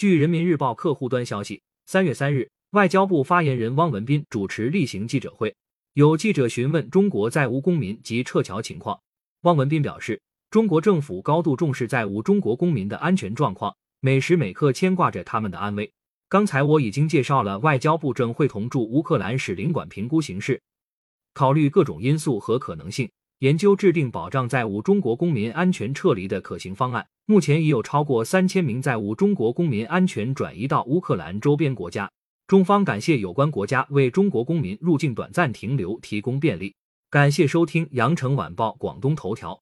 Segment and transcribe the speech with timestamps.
[0.00, 5.54] 据人民日报客户端消息，三月三日，外交部发言人汪文斌主持例行记者会，
[5.92, 8.98] 有记者询问中国在吴公民及撤侨情况。
[9.42, 10.18] 汪文斌表示，
[10.50, 15.92] 中国政府高度重视在吴中国公民的安全状况，每时每刻牵挂着他们的安危。
[16.30, 20.62] 刚才我已经介绍了，外交部正会同驻乌克兰使领馆评估形势，
[21.34, 23.10] 考虑各种因素和可能性，
[23.40, 27.06] 研究制定保障在乌中国公民安全撤离的可行方案。
[27.24, 32.10] 目前已有超过三千名在乌中国公民安全转移到乌克兰周边国家。
[32.46, 36.74] 中方感谢有关国家为中国公民入境短暂停留提供便利。
[37.08, 39.58] 感谢收听羊城晚报广东头条。